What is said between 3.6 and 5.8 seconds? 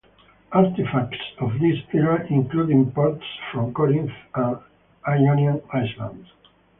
Corinth and Ionian